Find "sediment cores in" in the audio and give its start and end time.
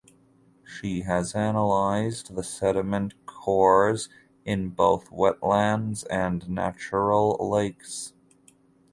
2.41-4.69